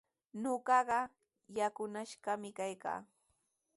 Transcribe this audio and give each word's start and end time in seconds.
Ñuqaqa 0.41 0.99
yakunashqami 1.57 2.49
kaykaa. 2.57 2.99